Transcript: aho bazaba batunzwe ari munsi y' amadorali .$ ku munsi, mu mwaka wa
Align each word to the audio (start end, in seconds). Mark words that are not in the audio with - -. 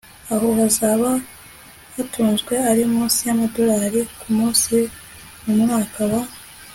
aho 0.33 0.47
bazaba 0.57 1.09
batunzwe 1.95 2.53
ari 2.69 2.83
munsi 2.93 3.19
y' 3.27 3.33
amadorali 3.35 3.99
.$ 3.35 3.99
ku 4.19 4.27
munsi, 4.37 4.75
mu 5.43 5.53
mwaka 5.61 6.01
wa 6.11 6.21